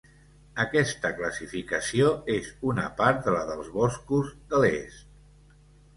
Aquesta 0.61 1.11
classificació 1.19 2.09
és 2.37 2.49
una 2.71 2.87
part 3.03 3.21
de 3.27 3.35
la 3.37 3.45
dels 3.53 3.71
boscos 3.79 4.33
de 4.55 4.63
l'Est. 4.65 5.07